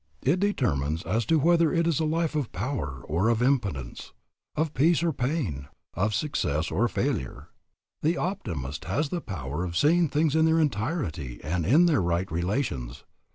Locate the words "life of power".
2.05-3.03